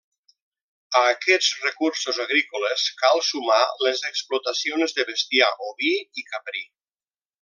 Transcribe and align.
A 0.99 1.01
aquests 1.09 1.49
recursos 1.65 2.21
agrícoles 2.23 2.85
cal 3.01 3.21
sumar 3.27 3.59
les 3.87 4.01
explotacions 4.13 4.97
de 5.01 5.07
bestiar 5.11 5.55
oví 5.71 5.93
i 6.23 6.27
caprí. 6.33 6.65